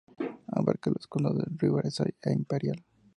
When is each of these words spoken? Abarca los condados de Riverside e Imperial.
Abarca 0.47 0.89
los 0.89 1.05
condados 1.05 1.37
de 1.45 1.45
Riverside 1.59 2.15
e 2.23 2.33
Imperial. 2.33 2.83